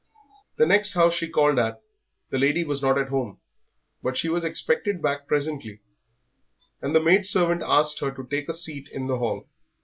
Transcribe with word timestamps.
The 0.57 0.65
next 0.65 0.93
house 0.95 1.13
she 1.13 1.29
called 1.29 1.59
at 1.59 1.79
the 2.31 2.39
lady 2.39 2.63
was 2.63 2.81
not 2.81 2.97
at 2.97 3.09
home, 3.09 3.39
but 4.01 4.17
she 4.17 4.29
was 4.29 4.43
expected 4.43 4.99
back 4.99 5.27
presently, 5.27 5.79
and 6.81 6.95
the 6.95 6.99
maid 6.99 7.23
servant 7.27 7.61
asked 7.63 7.99
her 7.99 8.09
to 8.09 8.23
take 8.25 8.49
a 8.49 8.53
seat 8.53 8.87
in 8.91 9.05
the 9.05 9.19
hall. 9.19 9.47